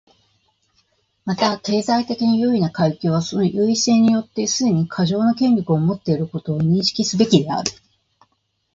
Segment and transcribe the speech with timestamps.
[1.25, 7.71] また、経済的に優位な階級はその優位性によってすでに過剰な権力を持っていることを認識すべきである。